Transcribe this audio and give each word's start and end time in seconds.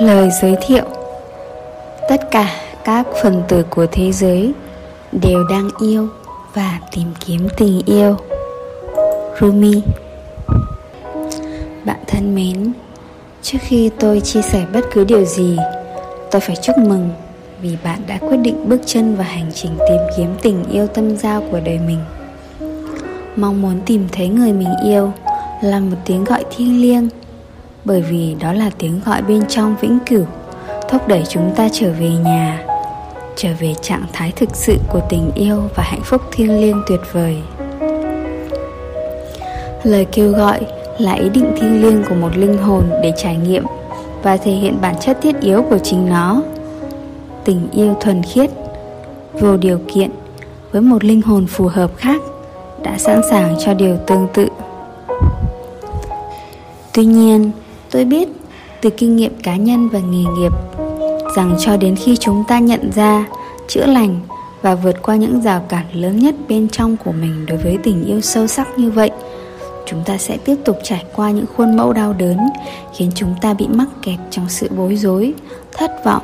Lời 0.00 0.28
giới 0.42 0.56
thiệu 0.66 0.84
Tất 2.08 2.30
cả 2.30 2.48
các 2.84 3.06
phần 3.22 3.42
tử 3.48 3.64
của 3.70 3.86
thế 3.92 4.12
giới 4.12 4.52
đều 5.12 5.44
đang 5.50 5.68
yêu 5.80 6.08
và 6.54 6.78
tìm 6.92 7.06
kiếm 7.26 7.48
tình 7.56 7.80
yêu 7.86 8.16
Rumi 9.40 9.82
Bạn 11.84 11.98
thân 12.06 12.34
mến, 12.34 12.72
trước 13.42 13.58
khi 13.60 13.90
tôi 13.98 14.20
chia 14.20 14.42
sẻ 14.42 14.66
bất 14.72 14.80
cứ 14.92 15.04
điều 15.04 15.24
gì, 15.24 15.56
tôi 16.30 16.40
phải 16.40 16.56
chúc 16.62 16.78
mừng 16.78 17.10
vì 17.62 17.76
bạn 17.84 17.98
đã 18.06 18.18
quyết 18.20 18.36
định 18.36 18.68
bước 18.68 18.80
chân 18.86 19.16
vào 19.16 19.26
hành 19.26 19.50
trình 19.54 19.72
tìm 19.88 20.00
kiếm 20.16 20.28
tình 20.42 20.64
yêu 20.70 20.86
tâm 20.86 21.16
giao 21.16 21.42
của 21.50 21.60
đời 21.64 21.78
mình. 21.86 21.98
Mong 23.36 23.62
muốn 23.62 23.80
tìm 23.86 24.08
thấy 24.12 24.28
người 24.28 24.52
mình 24.52 24.74
yêu 24.84 25.12
là 25.62 25.80
một 25.80 25.96
tiếng 26.04 26.24
gọi 26.24 26.44
thiêng 26.56 26.82
liêng 26.82 27.08
bởi 27.84 28.02
vì 28.02 28.36
đó 28.40 28.52
là 28.52 28.70
tiếng 28.78 29.00
gọi 29.06 29.22
bên 29.22 29.42
trong 29.48 29.76
vĩnh 29.80 29.98
cửu, 30.06 30.24
thúc 30.88 31.08
đẩy 31.08 31.22
chúng 31.28 31.54
ta 31.56 31.68
trở 31.72 31.92
về 31.92 32.08
nhà, 32.08 32.64
trở 33.36 33.48
về 33.60 33.74
trạng 33.82 34.04
thái 34.12 34.32
thực 34.36 34.56
sự 34.56 34.76
của 34.88 35.00
tình 35.08 35.30
yêu 35.34 35.62
và 35.76 35.82
hạnh 35.82 36.02
phúc 36.04 36.22
thiêng 36.32 36.60
liêng 36.60 36.82
tuyệt 36.88 37.00
vời. 37.12 37.36
Lời 39.82 40.06
kêu 40.12 40.32
gọi 40.32 40.60
là 40.98 41.12
ý 41.12 41.28
định 41.28 41.52
thiêng 41.60 41.82
liêng 41.82 42.02
của 42.08 42.14
một 42.14 42.36
linh 42.36 42.58
hồn 42.58 42.82
để 43.02 43.12
trải 43.16 43.36
nghiệm 43.36 43.64
và 44.22 44.36
thể 44.36 44.52
hiện 44.52 44.80
bản 44.80 44.94
chất 45.00 45.18
thiết 45.22 45.40
yếu 45.40 45.62
của 45.62 45.78
chính 45.78 46.08
nó. 46.08 46.42
Tình 47.44 47.68
yêu 47.72 47.94
thuần 48.00 48.22
khiết, 48.22 48.50
vô 49.32 49.56
điều 49.56 49.80
kiện 49.94 50.10
với 50.72 50.82
một 50.82 51.04
linh 51.04 51.22
hồn 51.22 51.46
phù 51.46 51.66
hợp 51.66 51.90
khác 51.96 52.20
đã 52.82 52.98
sẵn 52.98 53.20
sàng 53.30 53.56
cho 53.64 53.74
điều 53.74 53.96
tương 54.06 54.28
tự. 54.34 54.48
Tuy 56.92 57.04
nhiên 57.04 57.50
tôi 57.90 58.04
biết 58.04 58.28
từ 58.80 58.90
kinh 58.90 59.16
nghiệm 59.16 59.32
cá 59.42 59.56
nhân 59.56 59.88
và 59.88 59.98
nghề 59.98 60.24
nghiệp 60.38 60.52
rằng 61.36 61.56
cho 61.58 61.76
đến 61.76 61.96
khi 61.96 62.16
chúng 62.16 62.44
ta 62.48 62.58
nhận 62.58 62.90
ra 62.94 63.26
chữa 63.68 63.86
lành 63.86 64.20
và 64.62 64.74
vượt 64.74 65.02
qua 65.02 65.16
những 65.16 65.40
rào 65.42 65.60
cản 65.68 65.84
lớn 65.92 66.18
nhất 66.18 66.34
bên 66.48 66.68
trong 66.68 66.96
của 66.96 67.12
mình 67.12 67.46
đối 67.46 67.58
với 67.58 67.78
tình 67.82 68.04
yêu 68.04 68.20
sâu 68.20 68.46
sắc 68.46 68.78
như 68.78 68.90
vậy, 68.90 69.10
chúng 69.86 70.02
ta 70.04 70.18
sẽ 70.18 70.36
tiếp 70.36 70.56
tục 70.64 70.78
trải 70.82 71.04
qua 71.14 71.30
những 71.30 71.46
khuôn 71.56 71.76
mẫu 71.76 71.92
đau 71.92 72.12
đớn 72.12 72.38
khiến 72.96 73.10
chúng 73.14 73.34
ta 73.40 73.54
bị 73.54 73.66
mắc 73.68 73.88
kẹt 74.02 74.18
trong 74.30 74.48
sự 74.48 74.68
bối 74.76 74.96
rối, 74.96 75.34
thất 75.72 76.04
vọng, 76.04 76.22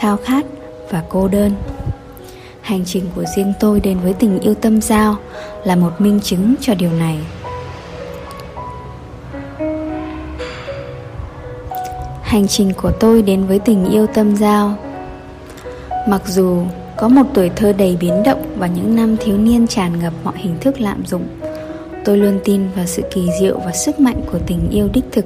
khao 0.00 0.16
khát 0.16 0.46
và 0.90 1.02
cô 1.08 1.28
đơn. 1.28 1.52
Hành 2.60 2.84
trình 2.84 3.04
của 3.16 3.24
riêng 3.36 3.52
tôi 3.60 3.80
đến 3.80 3.98
với 4.02 4.12
tình 4.12 4.40
yêu 4.40 4.54
tâm 4.54 4.80
giao 4.80 5.16
là 5.64 5.76
một 5.76 6.00
minh 6.00 6.20
chứng 6.22 6.54
cho 6.60 6.74
điều 6.74 6.92
này. 6.92 7.18
Hành 12.30 12.48
trình 12.48 12.72
của 12.76 12.92
tôi 13.00 13.22
đến 13.22 13.44
với 13.46 13.58
tình 13.58 13.84
yêu 13.84 14.06
tâm 14.06 14.36
giao. 14.36 14.76
Mặc 16.08 16.22
dù 16.26 16.62
có 16.96 17.08
một 17.08 17.22
tuổi 17.34 17.50
thơ 17.56 17.72
đầy 17.72 17.96
biến 18.00 18.22
động 18.22 18.42
và 18.58 18.66
những 18.66 18.96
năm 18.96 19.16
thiếu 19.16 19.38
niên 19.38 19.66
tràn 19.66 19.98
ngập 19.98 20.12
mọi 20.24 20.34
hình 20.36 20.56
thức 20.60 20.80
lạm 20.80 21.06
dụng, 21.06 21.26
tôi 22.04 22.18
luôn 22.18 22.40
tin 22.44 22.68
vào 22.76 22.86
sự 22.86 23.02
kỳ 23.14 23.28
diệu 23.40 23.58
và 23.58 23.72
sức 23.72 24.00
mạnh 24.00 24.20
của 24.32 24.38
tình 24.46 24.68
yêu 24.70 24.88
đích 24.92 25.04
thực. 25.12 25.24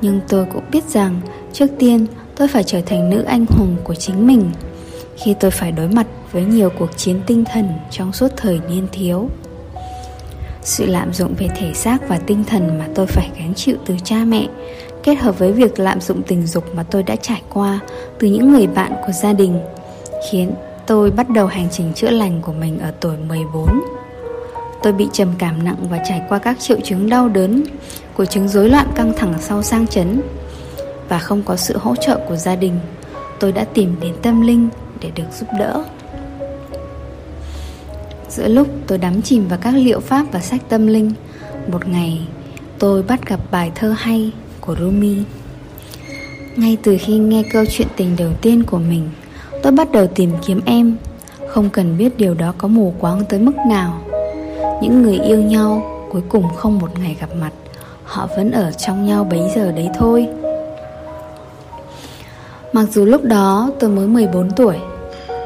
Nhưng 0.00 0.20
tôi 0.28 0.46
cũng 0.52 0.64
biết 0.70 0.84
rằng 0.84 1.20
trước 1.52 1.66
tiên 1.78 2.06
tôi 2.36 2.48
phải 2.48 2.64
trở 2.64 2.80
thành 2.86 3.10
nữ 3.10 3.22
anh 3.22 3.46
hùng 3.48 3.76
của 3.84 3.94
chính 3.94 4.26
mình, 4.26 4.50
khi 5.16 5.34
tôi 5.40 5.50
phải 5.50 5.72
đối 5.72 5.88
mặt 5.88 6.06
với 6.32 6.44
nhiều 6.44 6.70
cuộc 6.78 6.96
chiến 6.96 7.20
tinh 7.26 7.44
thần 7.52 7.68
trong 7.90 8.12
suốt 8.12 8.28
thời 8.36 8.60
niên 8.68 8.86
thiếu. 8.92 9.28
Sự 10.62 10.86
lạm 10.86 11.12
dụng 11.12 11.34
về 11.38 11.48
thể 11.56 11.74
xác 11.74 12.08
và 12.08 12.18
tinh 12.18 12.44
thần 12.44 12.78
mà 12.78 12.88
tôi 12.94 13.06
phải 13.06 13.30
gánh 13.38 13.54
chịu 13.54 13.76
từ 13.86 13.94
cha 14.04 14.16
mẹ 14.24 14.46
kết 15.04 15.14
hợp 15.14 15.38
với 15.38 15.52
việc 15.52 15.78
lạm 15.78 16.00
dụng 16.00 16.22
tình 16.22 16.46
dục 16.46 16.74
mà 16.74 16.82
tôi 16.82 17.02
đã 17.02 17.16
trải 17.16 17.42
qua 17.52 17.80
từ 18.18 18.28
những 18.28 18.52
người 18.52 18.66
bạn 18.66 18.94
của 19.06 19.12
gia 19.12 19.32
đình 19.32 19.60
khiến 20.30 20.54
tôi 20.86 21.10
bắt 21.10 21.30
đầu 21.30 21.46
hành 21.46 21.68
trình 21.70 21.92
chữa 21.94 22.10
lành 22.10 22.40
của 22.42 22.52
mình 22.52 22.78
ở 22.78 22.92
tuổi 23.00 23.16
14. 23.28 23.80
Tôi 24.82 24.92
bị 24.92 25.08
trầm 25.12 25.28
cảm 25.38 25.64
nặng 25.64 25.76
và 25.90 25.98
trải 26.08 26.22
qua 26.28 26.38
các 26.38 26.60
triệu 26.60 26.80
chứng 26.84 27.08
đau 27.08 27.28
đớn 27.28 27.64
của 28.16 28.24
chứng 28.24 28.48
rối 28.48 28.68
loạn 28.68 28.86
căng 28.94 29.12
thẳng 29.16 29.34
sau 29.40 29.62
sang 29.62 29.86
chấn 29.86 30.20
và 31.08 31.18
không 31.18 31.42
có 31.42 31.56
sự 31.56 31.76
hỗ 31.78 31.96
trợ 31.96 32.20
của 32.28 32.36
gia 32.36 32.56
đình. 32.56 32.78
Tôi 33.40 33.52
đã 33.52 33.64
tìm 33.64 33.96
đến 34.00 34.14
tâm 34.22 34.40
linh 34.40 34.68
để 35.00 35.10
được 35.14 35.24
giúp 35.38 35.48
đỡ. 35.58 35.84
Giữa 38.28 38.48
lúc 38.48 38.68
tôi 38.86 38.98
đắm 38.98 39.22
chìm 39.22 39.48
vào 39.48 39.58
các 39.62 39.74
liệu 39.74 40.00
pháp 40.00 40.26
và 40.32 40.40
sách 40.40 40.60
tâm 40.68 40.86
linh, 40.86 41.12
một 41.72 41.88
ngày 41.88 42.28
tôi 42.78 43.02
bắt 43.02 43.28
gặp 43.28 43.40
bài 43.50 43.72
thơ 43.74 43.94
hay 43.98 44.32
của 44.66 44.76
Rumi. 44.80 45.16
Ngay 46.56 46.76
từ 46.82 46.96
khi 47.00 47.18
nghe 47.18 47.42
câu 47.52 47.64
chuyện 47.70 47.88
tình 47.96 48.16
đầu 48.18 48.30
tiên 48.42 48.62
của 48.62 48.78
mình, 48.78 49.10
tôi 49.62 49.72
bắt 49.72 49.92
đầu 49.92 50.06
tìm 50.06 50.30
kiếm 50.46 50.60
em, 50.64 50.96
không 51.48 51.70
cần 51.70 51.98
biết 51.98 52.16
điều 52.16 52.34
đó 52.34 52.54
có 52.58 52.68
mù 52.68 52.94
quáng 53.00 53.24
tới 53.28 53.40
mức 53.40 53.56
nào. 53.68 54.00
Những 54.82 55.02
người 55.02 55.18
yêu 55.18 55.42
nhau 55.42 55.90
cuối 56.12 56.22
cùng 56.28 56.48
không 56.54 56.78
một 56.78 56.98
ngày 56.98 57.16
gặp 57.20 57.28
mặt, 57.40 57.50
họ 58.04 58.28
vẫn 58.36 58.50
ở 58.50 58.72
trong 58.72 59.06
nhau 59.06 59.24
bấy 59.24 59.40
giờ 59.54 59.72
đấy 59.72 59.88
thôi. 59.98 60.28
Mặc 62.72 62.84
dù 62.92 63.04
lúc 63.04 63.24
đó 63.24 63.70
tôi 63.80 63.90
mới 63.90 64.06
14 64.06 64.50
tuổi, 64.50 64.76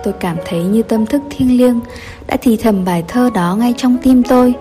tôi 0.04 0.14
cảm 0.20 0.36
thấy 0.44 0.62
như 0.62 0.82
tâm 0.82 1.06
thức 1.06 1.22
thiêng 1.30 1.58
liêng. 1.58 1.80
Đã 2.26 2.36
thì 2.42 2.56
thầm 2.56 2.84
bài 2.84 3.04
thơ 3.08 3.30
đó 3.34 3.56
ngay 3.58 3.74
trong 3.76 3.96
tim 4.02 4.22
tôi, 4.22 4.54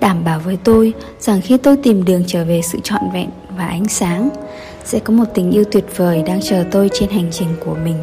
đảm 0.00 0.24
bảo 0.24 0.40
với 0.44 0.58
tôi 0.64 0.92
rằng 1.20 1.40
khi 1.40 1.56
tôi 1.56 1.76
tìm 1.76 2.04
đường 2.04 2.24
trở 2.26 2.44
về 2.44 2.62
sự 2.62 2.78
trọn 2.82 3.02
vẹn 3.12 3.30
và 3.56 3.66
ánh 3.66 3.88
sáng 3.88 4.28
sẽ 4.84 4.98
có 4.98 5.14
một 5.14 5.24
tình 5.34 5.50
yêu 5.50 5.64
tuyệt 5.72 5.84
vời 5.96 6.22
đang 6.22 6.40
chờ 6.42 6.64
tôi 6.70 6.90
trên 6.92 7.10
hành 7.10 7.28
trình 7.32 7.48
của 7.64 7.74
mình. 7.84 7.96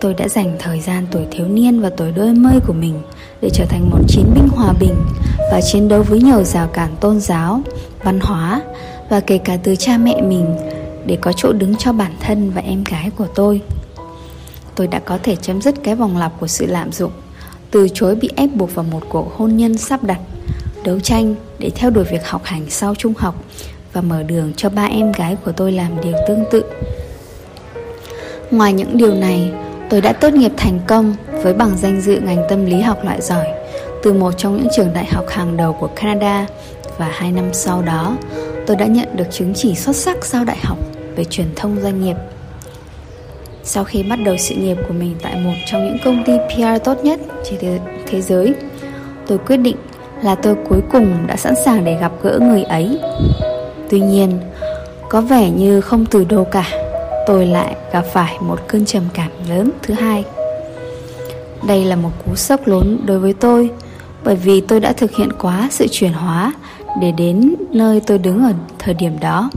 Tôi 0.00 0.14
đã 0.14 0.28
dành 0.28 0.56
thời 0.58 0.80
gian 0.80 1.06
tuổi 1.10 1.26
thiếu 1.30 1.46
niên 1.48 1.80
và 1.80 1.90
tuổi 1.90 2.12
đôi 2.12 2.34
mươi 2.34 2.60
của 2.66 2.72
mình 2.72 2.94
để 3.40 3.50
trở 3.52 3.64
thành 3.68 3.90
một 3.90 4.00
chiến 4.08 4.24
binh 4.34 4.48
hòa 4.48 4.72
bình 4.80 4.94
và 5.52 5.60
chiến 5.60 5.88
đấu 5.88 6.02
với 6.02 6.20
nhiều 6.20 6.44
rào 6.44 6.68
cản 6.68 6.90
tôn 7.00 7.20
giáo 7.20 7.60
văn 8.02 8.20
hóa 8.20 8.62
và 9.08 9.20
kể 9.20 9.38
cả 9.38 9.58
từ 9.62 9.76
cha 9.76 9.98
mẹ 9.98 10.22
mình 10.22 10.56
để 11.06 11.18
có 11.20 11.32
chỗ 11.32 11.52
đứng 11.52 11.76
cho 11.76 11.92
bản 11.92 12.12
thân 12.20 12.50
và 12.50 12.60
em 12.60 12.84
gái 12.84 13.10
của 13.16 13.26
tôi 13.34 13.60
tôi 14.78 14.86
đã 14.86 14.98
có 14.98 15.18
thể 15.22 15.36
chấm 15.36 15.62
dứt 15.62 15.74
cái 15.84 15.94
vòng 15.94 16.16
lặp 16.16 16.32
của 16.40 16.46
sự 16.46 16.66
lạm 16.66 16.92
dụng 16.92 17.12
từ 17.70 17.88
chối 17.94 18.14
bị 18.14 18.30
ép 18.36 18.50
buộc 18.54 18.74
vào 18.74 18.84
một 18.90 19.00
cuộc 19.08 19.36
hôn 19.36 19.56
nhân 19.56 19.78
sắp 19.78 20.04
đặt 20.04 20.18
đấu 20.84 21.00
tranh 21.00 21.34
để 21.58 21.70
theo 21.74 21.90
đuổi 21.90 22.04
việc 22.04 22.26
học 22.26 22.44
hành 22.44 22.70
sau 22.70 22.94
trung 22.94 23.14
học 23.18 23.34
và 23.92 24.00
mở 24.00 24.22
đường 24.22 24.52
cho 24.56 24.68
ba 24.70 24.84
em 24.84 25.12
gái 25.12 25.36
của 25.44 25.52
tôi 25.52 25.72
làm 25.72 26.00
điều 26.02 26.12
tương 26.28 26.44
tự. 26.50 26.64
Ngoài 28.50 28.72
những 28.72 28.96
điều 28.96 29.14
này, 29.14 29.50
tôi 29.90 30.00
đã 30.00 30.12
tốt 30.12 30.32
nghiệp 30.32 30.52
thành 30.56 30.80
công 30.86 31.14
với 31.30 31.54
bằng 31.54 31.76
danh 31.78 32.00
dự 32.00 32.20
ngành 32.20 32.42
tâm 32.48 32.66
lý 32.66 32.80
học 32.80 33.04
loại 33.04 33.20
giỏi 33.20 33.46
từ 34.02 34.12
một 34.12 34.32
trong 34.38 34.56
những 34.56 34.68
trường 34.76 34.92
đại 34.94 35.06
học 35.06 35.24
hàng 35.28 35.56
đầu 35.56 35.72
của 35.72 35.88
Canada 35.96 36.46
và 36.98 37.10
hai 37.12 37.32
năm 37.32 37.44
sau 37.52 37.82
đó, 37.82 38.16
tôi 38.66 38.76
đã 38.76 38.86
nhận 38.86 39.16
được 39.16 39.26
chứng 39.30 39.54
chỉ 39.54 39.74
xuất 39.74 39.96
sắc 39.96 40.24
sau 40.24 40.44
đại 40.44 40.58
học 40.62 40.78
về 41.16 41.24
truyền 41.24 41.46
thông 41.56 41.80
doanh 41.82 42.04
nghiệp. 42.04 42.16
Sau 43.70 43.84
khi 43.84 44.02
bắt 44.02 44.18
đầu 44.24 44.36
sự 44.36 44.54
nghiệp 44.54 44.76
của 44.88 44.94
mình 44.94 45.14
tại 45.22 45.36
một 45.36 45.54
trong 45.66 45.84
những 45.84 45.98
công 46.04 46.24
ty 46.24 46.32
PR 46.48 46.84
tốt 46.84 47.04
nhất 47.04 47.20
trên 47.44 47.78
thế 48.06 48.20
giới, 48.20 48.54
tôi 49.26 49.38
quyết 49.38 49.56
định 49.56 49.76
là 50.22 50.34
tôi 50.34 50.56
cuối 50.68 50.80
cùng 50.92 51.26
đã 51.26 51.36
sẵn 51.36 51.54
sàng 51.64 51.84
để 51.84 51.98
gặp 52.00 52.12
gỡ 52.22 52.38
người 52.42 52.62
ấy. 52.62 53.00
Tuy 53.90 54.00
nhiên 54.00 54.40
có 55.08 55.20
vẻ 55.20 55.50
như 55.50 55.80
không 55.80 56.06
từ 56.06 56.24
đâu 56.24 56.44
cả 56.44 56.64
tôi 57.26 57.46
lại 57.46 57.76
gặp 57.92 58.04
phải 58.12 58.36
một 58.40 58.58
cơn 58.68 58.84
trầm 58.84 59.02
cảm 59.14 59.30
lớn 59.48 59.70
thứ 59.82 59.94
hai. 59.94 60.24
Đây 61.66 61.84
là 61.84 61.96
một 61.96 62.10
cú 62.26 62.34
sốc 62.34 62.68
lớn 62.68 63.00
đối 63.06 63.18
với 63.18 63.32
tôi 63.32 63.70
bởi 64.24 64.36
vì 64.36 64.60
tôi 64.60 64.80
đã 64.80 64.92
thực 64.92 65.16
hiện 65.16 65.28
quá 65.40 65.68
sự 65.70 65.86
chuyển 65.90 66.12
hóa 66.12 66.52
để 67.00 67.12
đến 67.12 67.54
nơi 67.70 68.00
tôi 68.06 68.18
đứng 68.18 68.44
ở 68.44 68.52
thời 68.78 68.94
điểm 68.94 69.20
đó 69.20 69.50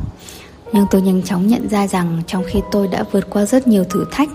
nhưng 0.73 0.85
tôi 0.91 1.01
nhanh 1.01 1.23
chóng 1.23 1.47
nhận 1.47 1.69
ra 1.69 1.87
rằng 1.87 2.21
trong 2.27 2.43
khi 2.47 2.61
tôi 2.71 2.87
đã 2.87 3.03
vượt 3.11 3.29
qua 3.29 3.45
rất 3.45 3.67
nhiều 3.67 3.83
thử 3.83 4.05
thách, 4.11 4.29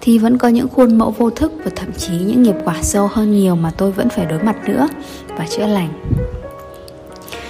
thì 0.00 0.18
vẫn 0.18 0.38
có 0.38 0.48
những 0.48 0.68
khuôn 0.68 0.98
mẫu 0.98 1.10
vô 1.10 1.30
thức 1.30 1.52
và 1.64 1.70
thậm 1.76 1.92
chí 1.92 2.12
những 2.12 2.42
nghiệp 2.42 2.56
quả 2.64 2.82
sâu 2.82 3.08
hơn 3.12 3.32
nhiều 3.32 3.56
mà 3.56 3.70
tôi 3.76 3.92
vẫn 3.92 4.08
phải 4.08 4.26
đối 4.26 4.42
mặt 4.42 4.56
nữa 4.68 4.88
và 5.38 5.46
chữa 5.46 5.66
lành. 5.66 5.88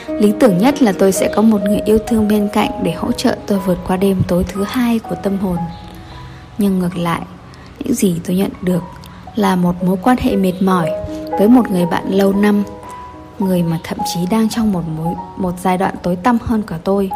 Lý 0.09 0.33
tưởng 0.41 0.59
nhất 0.59 0.83
là 0.83 0.93
tôi 0.93 1.13
sẽ 1.13 1.33
có 1.35 1.43
một 1.43 1.61
người 1.63 1.81
yêu 1.85 1.99
thương 2.07 2.29
bên 2.29 2.49
cạnh 2.53 2.71
để 2.83 2.93
hỗ 2.93 3.13
trợ 3.13 3.37
tôi 3.47 3.59
vượt 3.59 3.79
qua 3.87 3.97
đêm 3.97 4.23
tối 4.29 4.45
thứ 4.49 4.65
hai 4.69 4.99
của 4.99 5.17
tâm 5.23 5.39
hồn. 5.39 5.57
Nhưng 6.59 6.79
ngược 6.79 6.97
lại, 6.97 7.21
những 7.79 7.95
gì 7.95 8.17
tôi 8.25 8.37
nhận 8.37 8.51
được 8.63 8.83
là 9.37 9.57
một 9.57 9.85
mối 9.85 9.97
quan 10.03 10.17
hệ 10.21 10.37
mệt 10.37 10.63
mỏi 10.63 10.91
với 11.31 11.49
một 11.49 11.71
người 11.71 11.87
bạn 11.87 12.15
lâu 12.15 12.33
năm, 12.33 12.63
người 13.39 13.63
mà 13.63 13.79
thậm 13.85 13.99
chí 14.15 14.21
đang 14.31 14.49
trong 14.49 14.73
một 14.73 14.83
mối, 14.99 15.15
một 15.37 15.53
giai 15.63 15.79
đoạn 15.79 15.95
tối 16.03 16.17
tăm 16.17 16.39
hơn 16.43 16.63
cả 16.67 16.79
tôi 16.85 17.11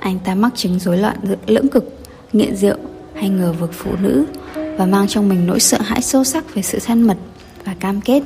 anh 0.00 0.18
ta 0.18 0.34
mắc 0.34 0.52
chứng 0.54 0.78
rối 0.78 0.98
loạn 0.98 1.16
lưỡng 1.46 1.68
cực 1.68 1.98
nghiện 2.32 2.56
rượu 2.56 2.76
hay 3.14 3.28
ngờ 3.28 3.52
vực 3.52 3.70
phụ 3.72 3.90
nữ 4.02 4.24
và 4.54 4.86
mang 4.86 5.08
trong 5.08 5.28
mình 5.28 5.46
nỗi 5.46 5.60
sợ 5.60 5.78
hãi 5.80 6.02
sâu 6.02 6.24
sắc 6.24 6.54
về 6.54 6.62
sự 6.62 6.78
thân 6.86 7.02
mật 7.02 7.16
và 7.64 7.74
cam 7.80 8.00
kết. 8.00 8.22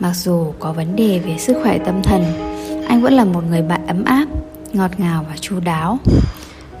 Mặc 0.00 0.12
dù 0.14 0.52
có 0.58 0.72
vấn 0.72 0.96
đề 0.96 1.18
về 1.18 1.38
sức 1.38 1.56
khỏe 1.62 1.78
tâm 1.78 2.02
thần 2.02 2.24
anh 2.88 3.02
vẫn 3.02 3.12
là 3.12 3.24
một 3.24 3.44
người 3.50 3.62
bạn 3.62 3.86
ấm 3.86 4.04
áp 4.04 4.26
ngọt 4.72 4.90
ngào 4.98 5.26
và 5.28 5.36
chu 5.40 5.60
đáo. 5.60 5.98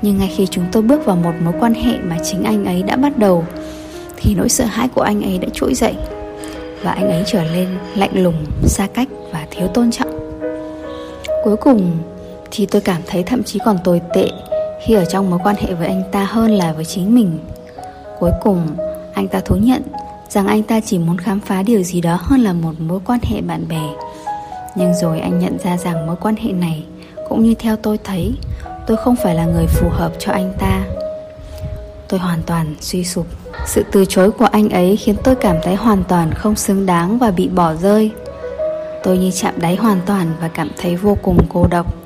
Nhưng 0.02 0.18
ngay 0.18 0.32
khi 0.36 0.46
chúng 0.46 0.64
tôi 0.72 0.82
bước 0.82 1.04
vào 1.04 1.16
một 1.16 1.32
mối 1.44 1.54
quan 1.60 1.74
hệ 1.74 1.98
mà 1.98 2.16
chính 2.24 2.44
anh 2.44 2.64
ấy 2.64 2.82
đã 2.82 2.96
bắt 2.96 3.18
đầu 3.18 3.44
Thì 4.16 4.34
nỗi 4.34 4.48
sợ 4.48 4.64
hãi 4.64 4.88
của 4.88 5.00
anh 5.00 5.22
ấy 5.22 5.38
đã 5.38 5.48
trỗi 5.54 5.74
dậy 5.74 5.94
Và 6.82 6.90
anh 6.90 7.10
ấy 7.10 7.22
trở 7.26 7.44
lên 7.44 7.68
lạnh 7.94 8.22
lùng, 8.22 8.46
xa 8.64 8.86
cách 8.94 9.08
và 9.32 9.46
thiếu 9.50 9.68
tôn 9.68 9.90
trọng. 9.90 10.40
Cuối 11.44 11.56
cùng 11.56 11.98
thì 12.50 12.66
tôi 12.66 12.82
cảm 12.82 13.02
thấy 13.06 13.22
thậm 13.22 13.42
chí 13.42 13.58
còn 13.64 13.78
tồi 13.84 14.00
tệ 14.14 14.28
Khi 14.86 14.94
ở 14.94 15.04
trong 15.04 15.30
mối 15.30 15.38
quan 15.42 15.56
hệ 15.56 15.74
với 15.74 15.86
anh 15.86 16.02
ta 16.12 16.24
hơn 16.24 16.50
là 16.50 16.72
với 16.72 16.84
chính 16.84 17.14
mình. 17.14 17.38
Cuối 18.18 18.30
cùng, 18.42 18.66
anh 19.14 19.28
ta 19.28 19.40
thú 19.40 19.56
nhận 19.56 19.82
rằng 20.28 20.46
anh 20.46 20.62
ta 20.62 20.80
chỉ 20.80 20.98
muốn 20.98 21.18
khám 21.18 21.40
phá 21.40 21.62
điều 21.62 21.82
gì 21.82 22.00
đó 22.00 22.18
hơn 22.20 22.40
là 22.40 22.52
một 22.52 22.72
mối 22.78 23.00
quan 23.06 23.18
hệ 23.22 23.40
bạn 23.40 23.68
bè. 23.68 23.82
Nhưng 24.74 24.94
rồi 24.94 25.20
anh 25.20 25.38
nhận 25.38 25.58
ra 25.58 25.76
rằng 25.76 26.06
mối 26.06 26.16
quan 26.20 26.36
hệ 26.36 26.52
này, 26.52 26.84
cũng 27.28 27.42
như 27.42 27.54
theo 27.54 27.76
tôi 27.76 27.98
thấy, 28.04 28.32
tôi 28.86 28.96
không 28.96 29.16
phải 29.22 29.34
là 29.34 29.44
người 29.44 29.66
phù 29.66 29.88
hợp 29.88 30.12
cho 30.18 30.32
anh 30.32 30.52
ta. 30.58 30.82
Tôi 32.08 32.20
hoàn 32.20 32.42
toàn 32.42 32.74
suy 32.80 33.04
sụp. 33.04 33.26
Sự 33.66 33.84
từ 33.92 34.04
chối 34.04 34.30
của 34.30 34.44
anh 34.44 34.70
ấy 34.70 34.96
khiến 34.96 35.16
tôi 35.24 35.34
cảm 35.34 35.56
thấy 35.62 35.74
hoàn 35.74 36.04
toàn 36.04 36.34
không 36.34 36.56
xứng 36.56 36.86
đáng 36.86 37.18
và 37.18 37.30
bị 37.30 37.48
bỏ 37.48 37.74
rơi. 37.74 38.10
Tôi 39.02 39.18
như 39.18 39.30
chạm 39.30 39.54
đáy 39.56 39.76
hoàn 39.76 40.00
toàn 40.06 40.32
và 40.40 40.48
cảm 40.48 40.70
thấy 40.78 40.96
vô 40.96 41.16
cùng 41.22 41.38
cô 41.48 41.66
độc 41.70 41.99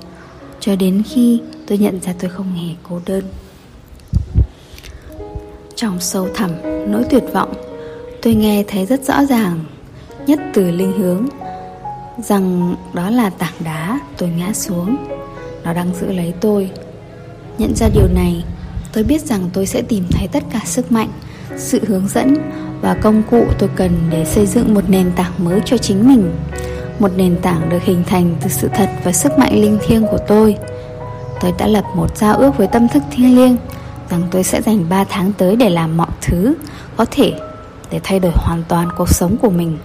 cho 0.61 0.77
đến 0.77 1.03
khi 1.06 1.41
tôi 1.67 1.79
nhận 1.79 2.01
ra 2.01 2.15
tôi 2.19 2.31
không 2.31 2.55
hề 2.55 2.75
cô 2.83 3.01
đơn. 3.06 3.25
Trong 5.77 6.01
sâu 6.01 6.29
thẳm 6.35 6.51
nỗi 6.87 7.05
tuyệt 7.11 7.25
vọng, 7.33 7.53
tôi 8.23 8.35
nghe 8.35 8.65
thấy 8.69 8.87
rất 8.87 9.05
rõ 9.05 9.25
ràng, 9.25 9.65
nhất 10.27 10.41
từ 10.55 10.71
linh 10.71 10.93
hướng, 10.93 11.29
rằng 12.19 12.77
đó 12.93 13.11
là 13.11 13.31
tảng 13.31 13.55
đá 13.65 14.01
tôi 14.19 14.29
ngã 14.29 14.53
xuống. 14.53 14.97
Nó 15.65 15.73
đang 15.73 15.95
giữ 16.01 16.12
lấy 16.12 16.35
tôi. 16.41 16.71
Nhận 17.59 17.75
ra 17.77 17.89
điều 17.95 18.09
này, 18.15 18.45
tôi 18.93 19.05
biết 19.05 19.23
rằng 19.23 19.50
tôi 19.53 19.67
sẽ 19.67 19.83
tìm 19.83 20.05
thấy 20.11 20.29
tất 20.29 20.43
cả 20.53 20.61
sức 20.65 20.93
mạnh, 20.93 21.09
sự 21.57 21.81
hướng 21.87 22.09
dẫn 22.09 22.37
và 22.81 22.95
công 22.95 23.23
cụ 23.31 23.45
tôi 23.59 23.69
cần 23.77 23.91
để 24.11 24.25
xây 24.25 24.47
dựng 24.47 24.75
một 24.75 24.91
nền 24.91 25.12
tảng 25.17 25.33
mới 25.39 25.61
cho 25.65 25.79
chính 25.79 26.09
mình 26.09 26.31
một 26.99 27.11
nền 27.17 27.37
tảng 27.43 27.69
được 27.69 27.82
hình 27.82 28.05
thành 28.06 28.37
từ 28.41 28.49
sự 28.49 28.69
thật 28.75 28.88
và 29.05 29.12
sức 29.12 29.38
mạnh 29.38 29.61
linh 29.61 29.79
thiêng 29.87 30.06
của 30.06 30.19
tôi. 30.29 30.56
Tôi 31.41 31.52
đã 31.58 31.67
lập 31.67 31.85
một 31.94 32.19
giao 32.19 32.37
ước 32.37 32.56
với 32.56 32.67
tâm 32.67 32.88
thức 32.88 33.02
thiêng 33.11 33.37
liêng 33.37 33.56
rằng 34.11 34.23
tôi 34.31 34.44
sẽ 34.44 34.62
dành 34.62 34.88
3 34.88 35.05
tháng 35.05 35.32
tới 35.32 35.56
để 35.56 35.70
làm 35.70 35.96
mọi 35.96 36.08
thứ 36.20 36.55
có 36.96 37.05
thể 37.11 37.32
để 37.91 38.00
thay 38.05 38.20
đổi 38.20 38.32
hoàn 38.35 38.62
toàn 38.69 38.88
cuộc 38.96 39.08
sống 39.08 39.37
của 39.37 39.50
mình. 39.50 39.79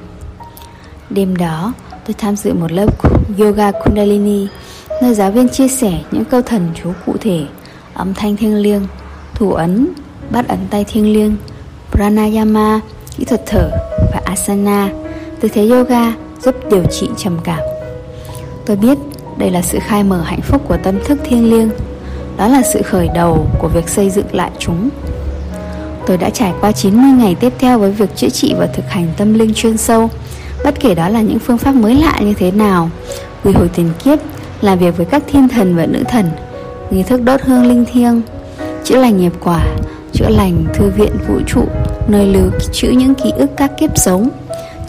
Đêm 1.09 1.35
đó, 1.35 1.73
tôi 2.07 2.15
tham 2.17 2.35
dự 2.35 2.53
một 2.53 2.71
lớp 2.71 2.87
yoga 3.39 3.71
kundalini, 3.71 4.47
nơi 5.01 5.13
giáo 5.13 5.31
viên 5.31 5.49
chia 5.49 5.67
sẻ 5.67 5.99
những 6.11 6.25
câu 6.25 6.41
thần 6.41 6.67
chú 6.83 6.91
cụ 7.05 7.15
thể, 7.21 7.45
âm 7.93 8.13
thanh 8.13 8.37
thiêng 8.37 8.55
liêng, 8.55 8.87
thủ 9.35 9.53
ấn, 9.53 9.87
bắt 10.29 10.47
ấn 10.47 10.59
tay 10.69 10.83
thiêng 10.83 11.13
liêng, 11.13 11.35
pranayama, 11.91 12.79
kỹ 13.17 13.25
thuật 13.25 13.41
thở 13.45 13.71
và 14.13 14.21
asana 14.25 14.89
tư 15.39 15.49
thế 15.53 15.69
yoga 15.69 16.28
giúp 16.41 16.55
điều 16.71 16.83
trị 16.91 17.09
trầm 17.17 17.37
cảm. 17.43 17.59
Tôi 18.65 18.77
biết 18.77 18.97
đây 19.37 19.51
là 19.51 19.61
sự 19.61 19.79
khai 19.81 20.03
mở 20.03 20.21
hạnh 20.21 20.41
phúc 20.41 20.61
của 20.67 20.77
tâm 20.83 20.99
thức 21.05 21.19
thiêng 21.23 21.49
liêng. 21.49 21.69
Đó 22.37 22.47
là 22.47 22.61
sự 22.73 22.81
khởi 22.81 23.09
đầu 23.15 23.47
của 23.59 23.67
việc 23.67 23.89
xây 23.89 24.09
dựng 24.09 24.35
lại 24.35 24.51
chúng. 24.59 24.89
Tôi 26.05 26.17
đã 26.17 26.29
trải 26.29 26.53
qua 26.61 26.71
90 26.71 27.11
ngày 27.11 27.35
tiếp 27.35 27.53
theo 27.59 27.79
với 27.79 27.91
việc 27.91 28.15
chữa 28.15 28.29
trị 28.29 28.55
và 28.57 28.65
thực 28.65 28.89
hành 28.89 29.07
tâm 29.17 29.33
linh 29.33 29.53
chuyên 29.53 29.77
sâu. 29.77 30.09
Bất 30.63 30.79
kể 30.79 30.95
đó 30.95 31.09
là 31.09 31.21
những 31.21 31.39
phương 31.39 31.57
pháp 31.57 31.75
mới 31.75 31.95
lạ 31.95 32.19
như 32.19 32.33
thế 32.33 32.51
nào 32.51 32.89
Quy 33.43 33.53
hồi 33.53 33.69
tiền 33.75 33.89
kiếp, 34.03 34.19
làm 34.61 34.79
việc 34.79 34.97
với 34.97 35.05
các 35.05 35.23
thiên 35.31 35.49
thần 35.49 35.75
và 35.75 35.85
nữ 35.85 36.03
thần 36.09 36.25
Nghi 36.89 37.03
thức 37.03 37.21
đốt 37.21 37.41
hương 37.41 37.65
linh 37.65 37.85
thiêng 37.85 38.21
Chữa 38.83 38.97
lành 38.97 39.17
nghiệp 39.17 39.33
quả, 39.39 39.65
chữa 40.13 40.29
lành 40.29 40.65
thư 40.73 40.89
viện 40.89 41.11
vũ 41.27 41.39
trụ 41.47 41.63
Nơi 42.07 42.25
lưu 42.25 42.51
trữ 42.71 42.87
những 42.89 43.15
ký 43.15 43.31
ức 43.31 43.49
các 43.57 43.71
kiếp 43.79 43.97
sống. 43.97 44.29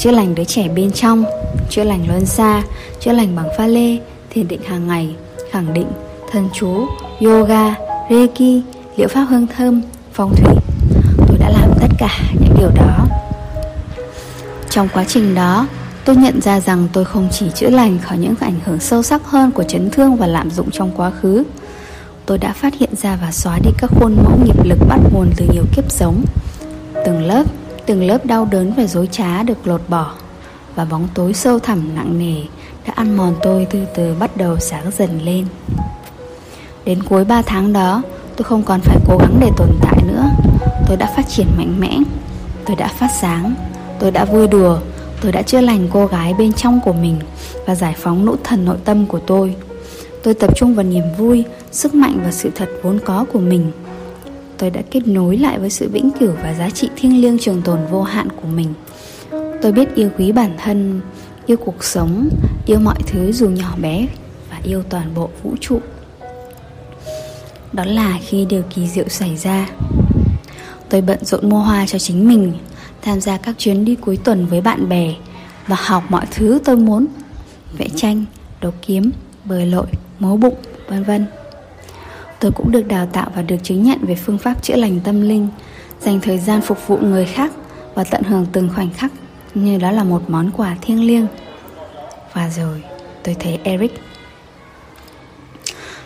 Chữa 0.00 0.10
lành 0.10 0.34
đứa 0.34 0.44
trẻ 0.44 0.68
bên 0.68 0.92
trong, 0.92 1.24
Chữa 1.70 1.84
lành 1.84 2.08
luân 2.08 2.26
xa, 2.26 2.62
Chữa 3.00 3.12
lành 3.12 3.36
bằng 3.36 3.48
pha 3.58 3.66
lê, 3.66 3.98
Thiền 4.30 4.48
định 4.48 4.62
hàng 4.62 4.86
ngày, 4.86 5.14
Khẳng 5.50 5.74
định 5.74 5.86
Thần 6.32 6.48
chú, 6.54 6.86
Yoga, 7.20 7.74
Reiki, 8.10 8.64
Liệu 8.96 9.08
pháp 9.08 9.26
hương 9.30 9.46
thơm, 9.56 9.82
Phong 10.12 10.34
thủy. 10.36 10.54
Tôi 11.28 11.38
đã 11.38 11.48
làm 11.48 11.70
tất 11.80 11.88
cả 11.98 12.18
những 12.40 12.54
điều 12.58 12.70
đó. 12.70 13.06
Trong 14.70 14.88
quá 14.94 15.04
trình 15.04 15.34
đó, 15.34 15.66
tôi 16.04 16.16
nhận 16.16 16.40
ra 16.40 16.60
rằng 16.60 16.88
tôi 16.92 17.04
không 17.04 17.28
chỉ 17.32 17.46
chữa 17.54 17.70
lành 17.70 17.98
khỏi 17.98 18.18
những 18.18 18.34
ảnh 18.40 18.60
hưởng 18.64 18.80
sâu 18.80 19.02
sắc 19.02 19.22
hơn 19.24 19.50
của 19.50 19.64
chấn 19.64 19.90
thương 19.90 20.16
và 20.16 20.26
lạm 20.26 20.50
dụng 20.50 20.70
trong 20.70 20.90
quá 20.96 21.10
khứ, 21.10 21.44
tôi 22.26 22.38
đã 22.38 22.52
phát 22.52 22.74
hiện 22.78 22.90
ra 23.02 23.18
và 23.22 23.32
xóa 23.32 23.58
đi 23.64 23.70
các 23.78 23.90
khuôn 24.00 24.16
mẫu 24.24 24.38
nghiệp 24.44 24.64
lực 24.64 24.78
bắt 24.88 24.98
nguồn 25.12 25.30
từ 25.36 25.46
nhiều 25.52 25.64
kiếp 25.76 25.90
sống. 25.90 26.22
Từng 27.04 27.24
lớp 27.26 27.44
từng 27.86 28.02
lớp 28.02 28.26
đau 28.26 28.48
đớn 28.50 28.72
và 28.76 28.86
dối 28.86 29.08
trá 29.10 29.42
được 29.42 29.66
lột 29.66 29.80
bỏ. 29.88 30.12
Và 30.74 30.84
bóng 30.84 31.08
tối 31.14 31.34
sâu 31.34 31.58
thẳm 31.58 31.94
nặng 31.94 32.18
nề 32.18 32.42
đã 32.86 32.92
ăn 32.96 33.16
mòn 33.16 33.34
tôi 33.42 33.66
từ 33.70 33.84
từ 33.94 34.14
bắt 34.18 34.36
đầu 34.36 34.58
sáng 34.58 34.90
dần 34.98 35.20
lên. 35.24 35.46
Đến 36.84 37.02
cuối 37.02 37.24
3 37.24 37.42
tháng 37.42 37.72
đó, 37.72 38.02
tôi 38.36 38.44
không 38.44 38.62
còn 38.62 38.80
phải 38.80 38.96
cố 39.08 39.18
gắng 39.18 39.36
để 39.40 39.50
tồn 39.56 39.68
tại 39.80 40.02
nữa. 40.06 40.24
Tôi 40.88 40.96
đã 40.96 41.12
phát 41.16 41.28
triển 41.28 41.46
mạnh 41.56 41.80
mẽ, 41.80 41.98
tôi 42.66 42.76
đã 42.76 42.88
phát 42.88 43.08
sáng, 43.20 43.54
tôi 43.98 44.10
đã 44.10 44.24
vui 44.24 44.46
đùa, 44.46 44.78
tôi 45.20 45.32
đã 45.32 45.42
chữa 45.42 45.60
lành 45.60 45.88
cô 45.92 46.06
gái 46.06 46.34
bên 46.34 46.52
trong 46.52 46.80
của 46.84 46.92
mình 46.92 47.16
và 47.66 47.74
giải 47.74 47.94
phóng 47.98 48.24
nỗi 48.24 48.36
thần 48.44 48.64
nội 48.64 48.76
tâm 48.84 49.06
của 49.06 49.18
tôi. 49.18 49.54
Tôi 50.22 50.34
tập 50.34 50.56
trung 50.56 50.74
vào 50.74 50.84
niềm 50.84 51.04
vui, 51.18 51.44
sức 51.72 51.94
mạnh 51.94 52.20
và 52.24 52.30
sự 52.30 52.50
thật 52.54 52.68
vốn 52.82 52.98
có 53.04 53.24
của 53.32 53.38
mình 53.38 53.72
tôi 54.60 54.70
đã 54.70 54.82
kết 54.90 55.08
nối 55.08 55.36
lại 55.36 55.58
với 55.58 55.70
sự 55.70 55.88
vĩnh 55.88 56.10
cửu 56.20 56.32
và 56.42 56.54
giá 56.54 56.70
trị 56.70 56.88
thiêng 56.96 57.20
liêng 57.20 57.38
trường 57.38 57.62
tồn 57.62 57.78
vô 57.90 58.02
hạn 58.02 58.28
của 58.42 58.48
mình. 58.48 58.74
Tôi 59.62 59.72
biết 59.72 59.94
yêu 59.94 60.10
quý 60.18 60.32
bản 60.32 60.54
thân 60.58 61.00
yêu 61.46 61.56
cuộc 61.56 61.84
sống 61.84 62.28
yêu 62.66 62.78
mọi 62.78 62.98
thứ 63.06 63.32
dù 63.32 63.48
nhỏ 63.48 63.76
bé 63.82 64.06
và 64.50 64.60
yêu 64.62 64.82
toàn 64.82 65.14
bộ 65.14 65.30
vũ 65.42 65.54
trụ. 65.60 65.80
Đó 67.72 67.84
là 67.84 68.18
khi 68.26 68.44
điều 68.44 68.62
kỳ 68.74 68.88
diệu 68.88 69.08
xảy 69.08 69.36
ra. 69.36 69.68
Tôi 70.88 71.00
bận 71.00 71.24
rộn 71.24 71.48
mua 71.48 71.58
hoa 71.58 71.86
cho 71.86 71.98
chính 71.98 72.28
mình 72.28 72.52
Tham 73.02 73.20
gia 73.20 73.36
các 73.36 73.58
chuyến 73.58 73.84
đi 73.84 73.94
cuối 73.94 74.18
tuần 74.24 74.46
với 74.46 74.60
bạn 74.60 74.88
bè 74.88 75.14
Và 75.66 75.76
học 75.80 76.04
mọi 76.08 76.26
thứ 76.30 76.58
tôi 76.64 76.76
muốn 76.76 77.06
Vẽ 77.78 77.86
tranh, 77.96 78.24
đấu 78.60 78.72
kiếm, 78.86 79.10
bơi 79.44 79.66
lội, 79.66 79.86
múa 80.18 80.36
bụng, 80.36 80.54
vân 80.88 81.04
vân. 81.04 81.26
Tôi 82.40 82.52
cũng 82.52 82.70
được 82.70 82.88
đào 82.88 83.06
tạo 83.06 83.30
và 83.34 83.42
được 83.42 83.56
chứng 83.62 83.82
nhận 83.82 83.98
về 84.02 84.14
phương 84.14 84.38
pháp 84.38 84.62
chữa 84.62 84.76
lành 84.76 85.00
tâm 85.04 85.20
linh, 85.20 85.48
Dành 86.00 86.20
thời 86.20 86.38
gian 86.38 86.60
phục 86.60 86.86
vụ 86.86 86.96
người 86.96 87.24
khác 87.24 87.52
Và 87.94 88.04
tận 88.04 88.22
hưởng 88.22 88.46
từng 88.52 88.68
khoảnh 88.74 88.90
khắc 88.90 89.12
Như 89.54 89.78
đó 89.78 89.90
là 89.90 90.04
một 90.04 90.22
món 90.30 90.50
quà 90.50 90.76
thiêng 90.82 91.06
liêng. 91.06 91.26
Và 92.32 92.50
rồi, 92.56 92.82
tôi 93.22 93.36
thấy 93.40 93.58
Eric. 93.64 94.00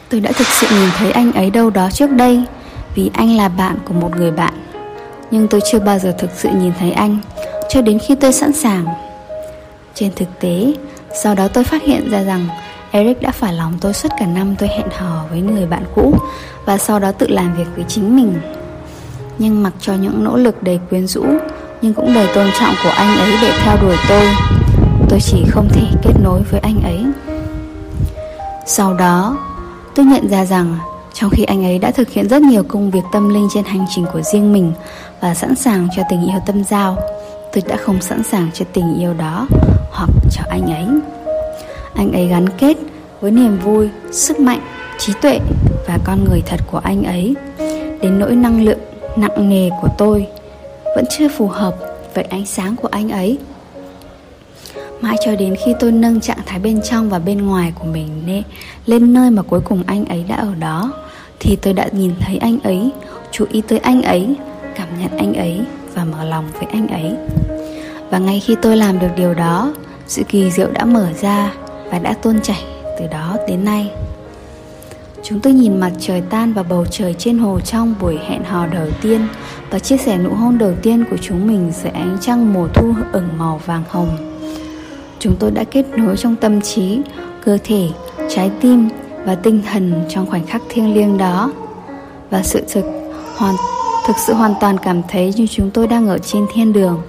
Tôi 0.09 0.21
đã 0.21 0.33
thực 0.33 0.47
sự 0.47 0.67
nhìn 0.71 0.89
thấy 0.97 1.11
anh 1.13 1.33
ấy 1.33 1.51
đâu 1.51 1.71
đó 1.71 1.91
trước 1.91 2.11
đây, 2.11 2.43
Vì 2.95 3.11
anh 3.15 3.37
là 3.37 3.49
bạn 3.49 3.79
của 3.85 3.95
một 3.95 4.17
người 4.17 4.31
bạn. 4.31 4.55
Nhưng 5.31 5.49
tôi 5.49 5.61
chưa 5.73 5.79
bao 5.79 5.99
giờ 5.99 6.15
thực 6.19 6.31
sự 6.37 6.49
nhìn 6.49 6.73
thấy 6.79 6.93
anh, 6.93 7.19
cho 7.69 7.83
đến 7.83 7.99
khi 7.99 8.15
tôi 8.15 8.33
sẵn 8.33 8.53
sàng. 8.53 8.87
Trên 9.95 10.13
thực 10.17 10.41
tế, 10.41 10.73
sau 11.23 11.35
đó 11.35 11.49
tôi 11.49 11.65
phát 11.65 11.83
hiện 11.83 12.11
ra 12.11 12.23
rằng 12.23 12.47
eric 12.95 13.23
đã 13.23 13.31
phải 13.31 13.53
lòng 13.53 13.73
tôi 13.81 13.93
suốt 13.93 14.09
cả 14.19 14.27
năm 14.27 14.57
tôi 14.59 14.69
hẹn 14.69 14.87
hò 14.99 15.25
với 15.31 15.41
người 15.41 15.67
bạn 15.67 15.85
cũ 15.95 16.15
và 16.65 16.79
sau 16.79 16.99
đó 16.99 17.13
tự 17.13 17.27
làm 17.29 17.57
việc 17.57 17.67
với 17.77 17.85
chính 17.89 18.17
mình. 18.17 18.35
Nhưng 19.39 19.63
mặc 19.63 19.73
cho 19.81 19.95
những 19.95 20.25
nỗ 20.25 20.37
lực 20.37 20.63
đầy 20.63 20.81
quyến 20.91 21.07
rũ, 21.07 21.25
nhưng 21.83 21.95
cũng 21.95 22.15
đầy 22.15 22.27
tôn 22.35 22.47
trọng 22.61 22.75
của 22.85 22.91
anh 22.91 23.19
ấy 23.19 23.33
để 23.43 23.53
theo 23.65 23.77
đuổi 23.83 23.97
tôi 24.09 24.23
tôi 25.09 25.21
chỉ 25.21 25.45
không 25.51 25.69
thể 25.73 25.87
kết 26.03 26.13
nối 26.23 26.41
với 26.51 26.61
anh 26.61 26.83
ấy. 26.83 27.05
Sau 28.67 28.95
đó, 28.95 29.37
tôi 29.95 30.07
nhận 30.07 30.29
ra 30.29 30.45
rằng 30.45 30.79
trong 31.15 31.31
khi 31.31 31.45
anh 31.45 31.65
ấy 31.65 31.79
đã 31.79 31.91
thực 31.91 32.11
hiện 32.11 32.29
rất 32.29 32.43
nhiều 32.43 32.63
công 32.69 32.91
việc 32.91 33.03
tâm 33.13 33.35
linh 33.35 33.49
trên 33.55 33.65
hành 33.65 33.87
trình 33.95 34.07
của 34.13 34.23
riêng 34.23 34.53
mình 34.53 34.73
và 35.21 35.35
sẵn 35.35 35.55
sàng 35.55 35.89
cho 35.97 36.03
tình 36.11 36.27
yêu 36.27 36.39
tâm 36.47 36.65
giao, 36.65 36.97
tôi 37.53 37.63
đã 37.69 37.77
không 37.77 38.01
sẵn 38.01 38.23
sàng 38.23 38.51
cho 38.55 38.65
tình 38.73 38.95
yêu 39.01 39.15
đó 39.15 39.47
hoặc 39.91 40.11
cho 40.31 40.43
anh 40.49 40.67
ấy 40.67 40.87
anh 41.95 42.13
ấy 42.13 42.27
gắn 42.27 42.49
kết 42.59 42.77
với 43.21 43.31
niềm 43.31 43.59
vui, 43.59 43.89
sức 44.11 44.41
mạnh, 44.41 44.61
trí 44.99 45.13
tuệ 45.23 45.39
và 45.87 45.99
con 46.05 46.25
người 46.25 46.43
thật 46.47 46.61
của 46.71 46.79
anh 46.79 47.03
ấy. 47.03 47.35
Đến 48.01 48.19
nỗi 48.19 48.37
năng 48.37 48.65
lượng, 48.65 48.79
nặng 49.17 49.49
nề 49.49 49.71
của 49.83 49.89
tôi 49.99 50.27
vẫn 50.97 51.05
chưa 51.11 51.29
phù 51.29 51.47
hợp 51.47 51.75
với 52.15 52.25
ánh 52.25 52.47
sáng 52.47 52.77
của 52.77 52.89
anh 52.91 53.11
ấy. 53.11 53.39
Mãi 55.01 55.17
cho 55.25 55.37
đến 55.37 55.55
khi 55.65 55.75
tôi 55.81 55.93
nâng 55.93 56.21
trạng 56.21 56.39
thái 56.47 56.59
bên 56.59 56.83
trong 56.83 57.11
và 57.11 57.19
bên 57.19 57.47
ngoài 57.47 57.73
của 57.79 57.85
mình 57.85 58.43
lên 58.87 59.15
nơi 59.15 59.31
mà 59.31 59.43
cuối 59.43 59.61
cùng 59.61 59.83
anh 59.87 60.05
ấy 60.05 60.25
đã 60.29 60.37
ở 60.37 60.55
đó, 60.55 60.93
thì 61.41 61.57
tôi 61.57 61.73
đã 61.73 61.89
nhìn 61.93 62.13
thấy 62.21 62.37
anh 62.37 62.59
ấy, 62.65 62.91
chú 63.31 63.47
ý 63.53 63.63
tới 63.69 63.79
anh 63.79 64.03
ấy, 64.03 64.35
cảm 64.75 64.89
nhận 65.01 65.19
anh 65.19 65.35
ấy 65.35 65.61
và 65.95 66.05
mở 66.05 66.25
lòng 66.25 66.45
với 66.53 66.67
anh 66.73 66.89
ấy. 66.89 67.13
Và 68.11 68.19
ngay 68.19 68.41
khi 68.41 68.57
tôi 68.63 68.77
làm 68.77 68.99
được 68.99 69.09
điều 69.17 69.35
đó, 69.35 69.75
sự 70.07 70.23
kỳ 70.29 70.51
diệu 70.51 70.71
đã 70.71 70.85
mở 70.85 71.07
ra 71.21 71.53
và 71.91 71.99
đã 71.99 72.15
tuôn 72.23 72.41
chảy 72.41 72.65
từ 72.99 73.07
đó 73.07 73.37
đến 73.49 73.65
nay 73.65 73.91
Chúng 75.27 75.41
tôi 75.41 75.53
nhìn 75.53 75.81
mặt 75.81 75.93
trời 76.01 76.23
tan 76.31 76.53
và 76.53 76.63
bầu 76.63 76.87
trời 76.91 77.15
trên 77.19 77.39
hồ 77.39 77.61
trong 77.61 77.95
buổi 78.01 78.19
hẹn 78.29 78.45
hò 78.45 78.67
đầu 78.67 78.87
tiên 79.03 79.27
và 79.71 79.79
chia 79.79 79.97
sẻ 79.97 80.19
nụ 80.19 80.31
hôn 80.31 80.59
đầu 80.59 80.73
tiên 80.83 81.05
của 81.11 81.17
chúng 81.17 81.47
mình 81.47 81.73
dưới 81.83 81.93
ánh 81.93 82.17
trăng 82.21 82.53
mùa 82.53 82.69
thu 82.75 82.95
ửng 83.13 83.29
màu 83.39 83.61
vàng 83.67 83.83
hồng. 83.89 84.41
Chúng 85.19 85.37
tôi 85.39 85.51
đã 85.51 85.65
kết 85.65 85.85
nối 85.97 86.17
trong 86.17 86.37
tâm 86.37 86.61
trí, 86.61 87.01
cơ 87.45 87.59
thể, 87.65 87.89
trái 88.29 88.51
tim 88.61 88.89
và 89.25 89.35
tinh 89.35 89.63
thần 89.73 90.05
trong 90.09 90.27
khoảnh 90.27 90.47
khắc 90.47 90.63
thiêng 90.69 90.95
liêng 90.95 91.19
đó. 91.19 91.53
Và 92.31 92.43
sự 92.43 92.63
thực 92.73 92.85
hoàn 93.37 93.55
thực 94.07 94.17
sự 94.27 94.35
hoàn 94.35 94.55
toàn 94.61 94.77
cảm 94.79 95.03
thấy 95.09 95.33
như 95.37 95.47
chúng 95.47 95.71
tôi 95.71 95.87
đang 95.87 96.09
ở 96.09 96.19
trên 96.19 96.47
thiên 96.55 96.73
đường. 96.73 97.03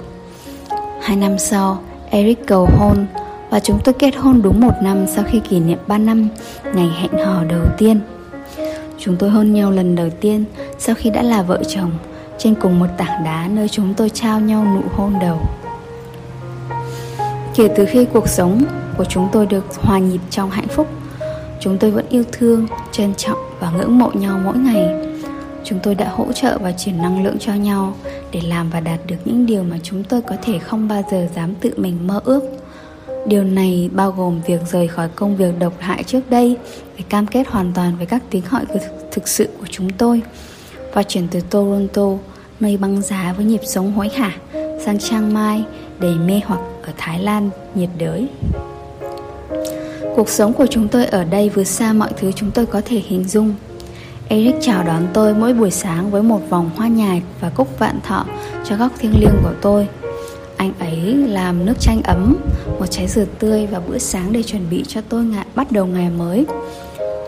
Hai 1.01 1.15
năm 1.17 1.39
sau, 1.39 1.83
Eric 2.09 2.47
cầu 2.47 2.69
hôn 2.77 3.05
và 3.49 3.59
chúng 3.59 3.79
tôi 3.83 3.93
kết 3.93 4.15
hôn 4.15 4.41
đúng 4.41 4.61
một 4.61 4.73
năm 4.81 5.07
sau 5.07 5.23
khi 5.27 5.39
kỷ 5.39 5.59
niệm 5.59 5.79
3 5.87 5.97
năm 5.97 6.27
ngày 6.73 6.89
hẹn 7.01 7.25
hò 7.25 7.43
đầu 7.43 7.65
tiên. 7.77 7.99
Chúng 8.99 9.15
tôi 9.15 9.29
hôn 9.29 9.53
nhau 9.53 9.71
lần 9.71 9.95
đầu 9.95 10.09
tiên 10.21 10.45
sau 10.77 10.95
khi 10.95 11.09
đã 11.09 11.21
là 11.21 11.41
vợ 11.41 11.63
chồng 11.67 11.91
trên 12.37 12.55
cùng 12.55 12.79
một 12.79 12.87
tảng 12.97 13.23
đá 13.23 13.47
nơi 13.51 13.69
chúng 13.69 13.93
tôi 13.93 14.09
trao 14.09 14.39
nhau 14.39 14.65
nụ 14.75 14.81
hôn 14.95 15.13
đầu. 15.21 15.39
Kể 17.55 17.67
từ 17.75 17.85
khi 17.85 18.05
cuộc 18.13 18.27
sống 18.27 18.61
của 18.97 19.05
chúng 19.05 19.29
tôi 19.31 19.45
được 19.45 19.65
hòa 19.75 19.99
nhịp 19.99 20.21
trong 20.29 20.49
hạnh 20.49 20.67
phúc, 20.67 20.87
chúng 21.59 21.77
tôi 21.77 21.91
vẫn 21.91 22.05
yêu 22.09 22.23
thương, 22.31 22.67
trân 22.91 23.13
trọng 23.15 23.37
và 23.59 23.71
ngưỡng 23.71 23.99
mộ 23.99 24.11
nhau 24.13 24.39
mỗi 24.43 24.57
ngày. 24.57 24.89
Chúng 25.63 25.79
tôi 25.83 25.95
đã 25.95 26.09
hỗ 26.09 26.31
trợ 26.33 26.57
và 26.61 26.71
chuyển 26.71 27.01
năng 27.01 27.23
lượng 27.23 27.37
cho 27.39 27.53
nhau 27.53 27.93
để 28.31 28.41
làm 28.41 28.69
và 28.69 28.79
đạt 28.79 28.99
được 29.07 29.15
những 29.25 29.45
điều 29.45 29.63
mà 29.63 29.77
chúng 29.83 30.03
tôi 30.03 30.21
có 30.21 30.35
thể 30.41 30.59
không 30.59 30.87
bao 30.87 31.03
giờ 31.11 31.27
dám 31.35 31.55
tự 31.55 31.73
mình 31.77 32.07
mơ 32.07 32.21
ước 32.25 32.43
Điều 33.25 33.43
này 33.43 33.89
bao 33.93 34.11
gồm 34.11 34.41
việc 34.47 34.61
rời 34.71 34.87
khỏi 34.87 35.09
công 35.15 35.37
việc 35.37 35.59
độc 35.59 35.73
hại 35.79 36.03
trước 36.03 36.29
đây 36.29 36.57
để 36.97 37.03
cam 37.09 37.27
kết 37.27 37.47
hoàn 37.47 37.73
toàn 37.73 37.97
với 37.97 38.05
các 38.05 38.23
tiếng 38.29 38.43
gọi 38.51 38.65
thực 39.11 39.27
sự 39.27 39.49
của 39.59 39.65
chúng 39.69 39.89
tôi 39.89 40.21
và 40.93 41.03
chuyển 41.03 41.27
từ 41.27 41.39
Toronto, 41.49 42.07
nơi 42.59 42.77
băng 42.77 43.01
giá 43.01 43.33
với 43.37 43.45
nhịp 43.45 43.61
sống 43.63 43.93
hối 43.93 44.09
hả, 44.09 44.37
sang 44.85 44.99
Chiang 44.99 45.33
Mai 45.33 45.63
đầy 45.99 46.15
mê 46.15 46.41
hoặc 46.45 46.59
ở 46.83 46.93
Thái 46.97 47.19
Lan 47.19 47.49
nhiệt 47.75 47.89
đới. 47.97 48.27
Cuộc 50.15 50.29
sống 50.29 50.53
của 50.53 50.67
chúng 50.67 50.87
tôi 50.87 51.05
ở 51.05 51.23
đây 51.23 51.49
vượt 51.49 51.63
xa 51.63 51.93
mọi 51.93 52.09
thứ 52.17 52.31
chúng 52.31 52.51
tôi 52.51 52.65
có 52.65 52.81
thể 52.85 53.01
hình 53.05 53.23
dung. 53.23 53.53
Eric 54.27 54.55
chào 54.61 54.83
đón 54.83 55.07
tôi 55.13 55.33
mỗi 55.33 55.53
buổi 55.53 55.71
sáng 55.71 56.11
với 56.11 56.23
một 56.23 56.41
vòng 56.49 56.69
hoa 56.75 56.87
nhài 56.87 57.21
và 57.41 57.49
cúc 57.49 57.79
vạn 57.79 57.99
thọ 58.03 58.25
cho 58.65 58.75
góc 58.75 58.91
thiêng 58.99 59.19
liêng 59.19 59.35
của 59.43 59.53
tôi 59.61 59.87
anh 60.57 60.73
ấy 60.79 61.15
làm 61.27 61.65
nước 61.65 61.79
chanh 61.79 62.01
ấm, 62.03 62.35
một 62.79 62.85
trái 62.89 63.07
dừa 63.07 63.25
tươi 63.39 63.67
và 63.67 63.79
bữa 63.79 63.97
sáng 63.97 64.33
để 64.33 64.43
chuẩn 64.43 64.69
bị 64.69 64.83
cho 64.87 65.01
tôi 65.09 65.23
ngại 65.23 65.45
bắt 65.55 65.71
đầu 65.71 65.85
ngày 65.85 66.09
mới. 66.09 66.45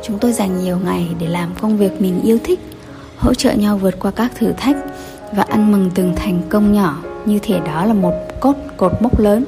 Chúng 0.04 0.20
tôi 0.20 0.32
dành 0.32 0.64
nhiều 0.64 0.78
ngày 0.86 1.08
để 1.20 1.28
làm 1.28 1.54
công 1.62 1.78
việc 1.78 2.02
mình 2.02 2.22
yêu 2.24 2.38
thích, 2.44 2.60
hỗ 3.18 3.34
trợ 3.34 3.52
nhau 3.52 3.78
vượt 3.78 4.00
qua 4.00 4.12
các 4.12 4.32
thử 4.36 4.52
thách 4.58 4.78
và 5.34 5.44
ăn 5.44 5.72
mừng 5.72 5.92
từng 5.96 6.16
thành 6.16 6.42
công 6.50 6.74
nhỏ 6.74 7.04
như 7.26 7.40
thể 7.42 7.60
đó 7.66 7.86
là 7.86 7.94
một 7.94 8.14
cốt 8.40 8.56
cột 8.78 8.92
mốc 9.02 9.20
lớn. 9.20 9.46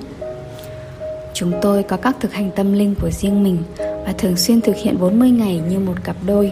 Chúng 1.34 1.52
tôi 1.62 1.84
có 1.84 1.98
các 1.98 2.16
thực 2.20 2.34
hành 2.34 2.52
tâm 2.56 2.74
linh 2.74 2.96
của 3.02 3.10
riêng 3.12 3.44
mình 3.44 3.64
và 3.78 4.14
thường 4.18 4.38
xuyên 4.38 4.62
thực 4.62 4.76
hiện 4.76 5.00
40 5.00 5.30
ngày 5.30 5.62
như 5.70 5.80
một 5.80 6.04
cặp 6.04 6.16
đôi. 6.26 6.52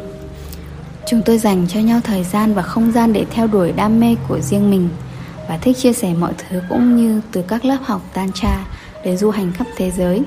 Chúng 1.08 1.22
tôi 1.22 1.38
dành 1.38 1.66
cho 1.68 1.80
nhau 1.80 2.00
thời 2.04 2.24
gian 2.24 2.54
và 2.54 2.62
không 2.62 2.92
gian 2.92 3.14
để 3.14 3.26
theo 3.32 3.48
đuổi 3.48 3.72
đam 3.72 4.00
mê 4.00 4.16
của 4.28 4.40
riêng 4.40 4.72
mình– 4.72 4.90
và 5.48 5.58
thích 5.58 5.78
chia 5.78 5.94
sẻ 5.94 6.14
mọi 6.20 6.34
thứ 6.38 6.62
cũng 6.70 6.96
như 6.96 7.22
từ 7.32 7.42
các 7.48 7.66
lớp 7.66 7.78
học 7.84 8.02
tantra 8.14 8.66
đến 9.04 9.18
du 9.18 9.30
hành 9.30 9.52
khắp 9.54 9.68
thế 9.76 9.92
giới. 9.92 10.22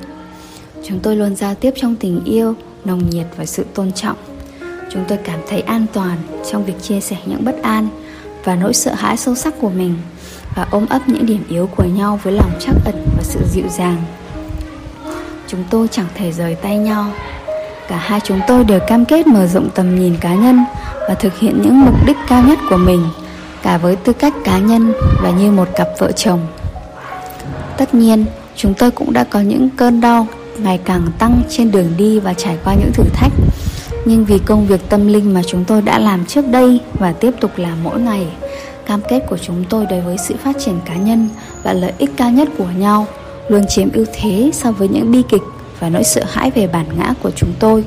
Chúng 0.84 1.00
tôi 1.00 1.16
luôn 1.16 1.36
giao 1.36 1.54
tiếp 1.54 1.74
trong 1.76 1.96
tình 1.96 2.24
yêu, 2.24 2.54
nồng 2.84 3.10
nhiệt 3.10 3.26
và 3.36 3.44
sự 3.44 3.64
tôn 3.74 3.92
trọng. 3.92 4.16
Chúng 4.92 5.04
tôi 5.08 5.18
cảm 5.24 5.40
thấy 5.48 5.60
an 5.60 5.86
toàn 5.92 6.18
trong 6.50 6.64
việc 6.64 6.82
chia 6.82 7.00
sẻ 7.00 7.16
những 7.26 7.44
bất 7.44 7.62
an 7.62 7.88
và 8.44 8.56
nỗi 8.56 8.74
sợ 8.74 8.94
hãi 8.94 9.16
sâu 9.16 9.34
sắc 9.34 9.54
của 9.60 9.70
mình 9.70 9.94
và 10.56 10.66
ôm 10.70 10.86
ấp 10.88 11.08
những 11.08 11.26
điểm 11.26 11.44
yếu 11.48 11.66
của 11.66 11.84
nhau 11.84 12.20
với 12.22 12.32
lòng 12.32 12.50
trắc 12.60 12.74
ẩn 12.84 13.06
và 13.16 13.22
sự 13.22 13.40
dịu 13.52 13.64
dàng. 13.78 14.02
Chúng 15.46 15.64
tôi 15.70 15.88
chẳng 15.90 16.06
thể 16.14 16.32
rời 16.32 16.54
tay 16.54 16.76
nhau. 16.78 17.12
Cả 17.88 17.96
hai 17.96 18.20
chúng 18.24 18.40
tôi 18.48 18.64
đều 18.64 18.80
cam 18.88 19.04
kết 19.04 19.26
mở 19.26 19.46
rộng 19.46 19.68
tầm 19.74 20.00
nhìn 20.00 20.16
cá 20.20 20.34
nhân 20.34 20.64
và 21.08 21.14
thực 21.14 21.38
hiện 21.38 21.62
những 21.62 21.80
mục 21.80 22.06
đích 22.06 22.16
cao 22.28 22.42
nhất 22.42 22.58
của 22.70 22.76
mình 22.76 23.04
cả 23.62 23.78
với 23.78 23.96
tư 23.96 24.12
cách 24.12 24.34
cá 24.44 24.58
nhân 24.58 24.92
và 25.22 25.30
như 25.30 25.50
một 25.50 25.68
cặp 25.76 25.88
vợ 25.98 26.12
chồng. 26.12 26.40
Tất 27.76 27.94
nhiên, 27.94 28.24
chúng 28.56 28.74
tôi 28.74 28.90
cũng 28.90 29.12
đã 29.12 29.24
có 29.24 29.40
những 29.40 29.68
cơn 29.76 30.00
đau 30.00 30.26
ngày 30.58 30.80
càng 30.84 31.02
tăng 31.18 31.42
trên 31.48 31.70
đường 31.70 31.92
đi 31.96 32.18
và 32.18 32.34
trải 32.34 32.56
qua 32.64 32.74
những 32.74 32.92
thử 32.92 33.04
thách. 33.14 33.32
Nhưng 34.04 34.24
vì 34.24 34.38
công 34.38 34.66
việc 34.66 34.80
tâm 34.88 35.06
linh 35.06 35.34
mà 35.34 35.42
chúng 35.46 35.64
tôi 35.64 35.82
đã 35.82 35.98
làm 35.98 36.26
trước 36.26 36.48
đây 36.48 36.80
và 36.94 37.12
tiếp 37.12 37.30
tục 37.40 37.50
làm 37.56 37.84
mỗi 37.84 38.00
ngày, 38.00 38.26
cam 38.86 39.00
kết 39.08 39.20
của 39.28 39.38
chúng 39.38 39.64
tôi 39.68 39.86
đối 39.86 40.00
với 40.00 40.16
sự 40.18 40.34
phát 40.44 40.56
triển 40.58 40.74
cá 40.84 40.94
nhân 40.94 41.28
và 41.62 41.72
lợi 41.72 41.92
ích 41.98 42.10
cao 42.16 42.30
nhất 42.30 42.48
của 42.58 42.68
nhau 42.78 43.06
luôn 43.48 43.66
chiếm 43.66 43.92
ưu 43.92 44.04
thế 44.12 44.50
so 44.52 44.72
với 44.72 44.88
những 44.88 45.12
bi 45.12 45.22
kịch 45.28 45.42
và 45.80 45.88
nỗi 45.88 46.04
sợ 46.04 46.24
hãi 46.28 46.50
về 46.50 46.66
bản 46.66 46.86
ngã 46.98 47.14
của 47.22 47.30
chúng 47.30 47.52
tôi. 47.58 47.84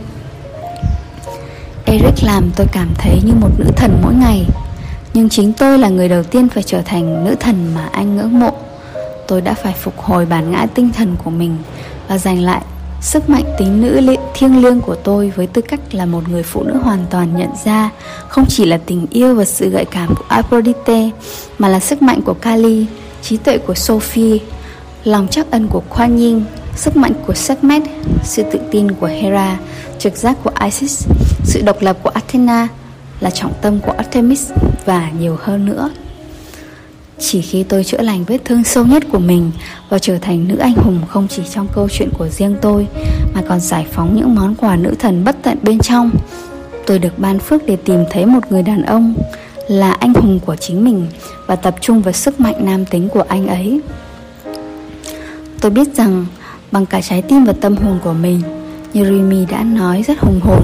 Eric 1.86 2.24
làm 2.24 2.52
tôi 2.56 2.68
cảm 2.72 2.90
thấy 2.98 3.22
như 3.26 3.34
một 3.40 3.50
nữ 3.58 3.66
thần 3.76 4.00
mỗi 4.04 4.14
ngày 4.14 4.46
nhưng 5.14 5.30
chính 5.30 5.54
tôi 5.54 5.80
là 5.80 5.90
người 5.90 6.10
đầu 6.10 6.24
tiên 6.24 6.50
phải 6.50 6.64
trở 6.64 6.82
thành 6.82 7.24
nữ 7.24 7.36
thần 7.40 7.76
mà 7.76 7.90
anh 7.92 8.16
ngưỡng 8.16 8.40
mộ. 8.40 8.52
Tôi 9.28 9.42
đã 9.42 9.54
phải 9.54 9.74
phục 9.74 10.00
hồi 10.00 10.26
bản 10.26 10.52
ngã 10.52 10.68
tinh 10.74 10.90
thần 10.94 11.16
của 11.24 11.30
mình 11.30 11.58
và 12.08 12.18
giành 12.18 12.42
lại 12.42 12.62
sức 13.04 13.30
mạnh 13.30 13.44
tính 13.58 13.82
nữ 13.82 14.16
thiêng 14.34 14.62
liêng 14.62 14.82
của 14.82 14.96
tôi 14.96 15.34
với 15.36 15.48
tư 15.48 15.62
cách 15.62 15.80
là 15.92 16.06
một 16.06 16.30
người 16.30 16.44
phụ 16.44 16.64
nữ 16.64 16.78
hoàn 16.84 17.06
toàn 17.10 17.38
nhận 17.38 17.50
ra 17.66 17.90
không 18.28 18.46
chỉ 18.50 18.66
là 18.66 18.78
tình 18.86 19.08
yêu 19.10 19.36
và 19.36 19.46
sự 19.46 19.70
gợi 19.70 19.86
cảm 19.86 20.16
của 20.16 20.24
Aphrodite 20.28 21.10
mà 21.60 21.68
là 21.70 21.80
sức 21.80 22.02
mạnh 22.02 22.22
của 22.22 22.34
Kali, 22.34 22.86
trí 23.22 23.38
tuệ 23.38 23.58
của 23.58 23.74
Sophie, 23.74 24.38
lòng 25.04 25.28
chắc 25.32 25.52
ân 25.52 25.68
của 25.68 25.84
Kuan 25.90 26.18
Yin, 26.18 26.44
sức 26.76 26.98
mạnh 26.98 27.14
của 27.28 27.34
Sekhmet, 27.34 27.82
sự 28.24 28.44
tự 28.52 28.60
tin 28.72 28.92
của 28.92 29.08
Hera, 29.08 29.60
trực 30.00 30.18
giác 30.18 30.38
của 30.44 30.52
Isis, 30.64 31.08
sự 31.44 31.62
độc 31.62 31.82
lập 31.82 31.98
của 32.04 32.10
Athena 32.10 32.68
là 33.20 33.30
trọng 33.30 33.54
tâm 33.62 33.80
của 33.80 33.92
Artemis 33.92 34.52
và 34.86 35.12
nhiều 35.20 35.38
hơn 35.42 35.66
nữa. 35.66 35.90
Chỉ 37.20 37.42
khi 37.42 37.64
tôi 37.64 37.84
chữa 37.84 38.02
lành 38.02 38.24
vết 38.24 38.38
thương 38.46 38.64
sâu 38.64 38.86
nhất 38.86 39.04
của 39.12 39.20
mình 39.20 39.52
và 39.90 40.00
trở 40.00 40.18
thành 40.18 40.48
nữ 40.48 40.58
anh 40.58 40.74
hùng 40.76 41.00
không 41.10 41.28
chỉ 41.28 41.44
trong 41.54 41.68
câu 41.76 41.88
chuyện 41.92 42.10
của 42.18 42.30
riêng 42.30 42.56
tôi 42.62 42.88
mà 43.34 43.42
còn 43.50 43.60
giải 43.60 43.88
phóng 43.92 44.16
những 44.16 44.36
món 44.36 44.56
quà 44.56 44.76
nữ 44.76 44.96
thần 45.00 45.24
bất 45.24 45.36
tận 45.44 45.58
bên 45.62 45.80
trong, 45.80 46.12
tôi 46.86 47.00
được 47.00 47.20
ban 47.20 47.40
phước 47.40 47.66
để 47.66 47.76
tìm 47.76 48.00
thấy 48.12 48.26
một 48.26 48.40
người 48.50 48.64
đàn 48.64 48.84
ông 48.84 49.14
là 49.68 49.92
anh 49.92 50.14
hùng 50.14 50.40
của 50.46 50.56
chính 50.56 50.84
mình 50.84 51.08
và 51.48 51.56
tập 51.56 51.76
trung 51.82 52.02
vào 52.02 52.14
sức 52.14 52.40
mạnh 52.40 52.56
nam 52.60 52.86
tính 52.86 53.10
của 53.10 53.24
anh 53.28 53.48
ấy. 53.48 53.82
Tôi 55.62 55.72
biết 55.72 55.96
rằng 55.96 56.26
bằng 56.72 56.86
cả 56.86 57.02
trái 57.02 57.22
tim 57.22 57.46
và 57.46 57.54
tâm 57.62 57.76
hồn 57.76 58.00
của 58.04 58.14
mình, 58.14 58.42
như 58.94 59.06
Rimi 59.06 59.46
đã 59.46 59.64
nói 59.64 60.04
rất 60.08 60.20
hùng 60.20 60.40
hồn 60.44 60.64